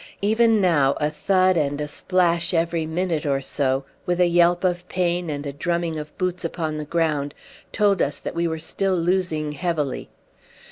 [0.23, 4.87] Even now a thud and a splash every minute or so, with a yelp of
[4.89, 7.35] pain and a drumming of boots upon the ground,
[7.71, 10.09] told us that we were still losing heavily.